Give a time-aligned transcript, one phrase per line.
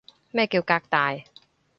[0.31, 1.15] 咩叫革大